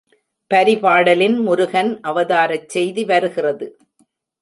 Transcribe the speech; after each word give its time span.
பரிபாடலின் 0.51 1.37
முருகன் 1.41 1.91
அவதாரச் 2.01 2.67
செய்தி 2.69 3.03
வருகிறது. 3.03 3.67